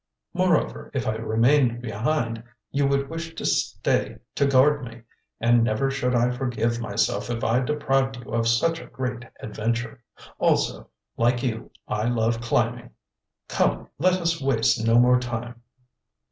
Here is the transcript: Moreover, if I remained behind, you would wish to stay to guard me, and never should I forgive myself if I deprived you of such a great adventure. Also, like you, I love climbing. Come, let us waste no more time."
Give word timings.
Moreover, 0.33 0.89
if 0.95 1.05
I 1.07 1.13
remained 1.13 1.79
behind, 1.79 2.43
you 2.71 2.87
would 2.87 3.07
wish 3.07 3.35
to 3.35 3.45
stay 3.45 4.17
to 4.33 4.47
guard 4.47 4.83
me, 4.83 5.03
and 5.39 5.63
never 5.63 5.91
should 5.91 6.15
I 6.15 6.31
forgive 6.31 6.79
myself 6.81 7.29
if 7.29 7.43
I 7.43 7.59
deprived 7.59 8.17
you 8.25 8.31
of 8.33 8.47
such 8.47 8.81
a 8.81 8.87
great 8.87 9.25
adventure. 9.41 10.03
Also, 10.39 10.89
like 11.17 11.43
you, 11.43 11.69
I 11.87 12.05
love 12.05 12.41
climbing. 12.41 12.89
Come, 13.47 13.89
let 13.99 14.15
us 14.19 14.41
waste 14.41 14.83
no 14.87 14.97
more 14.97 15.19
time." 15.19 15.61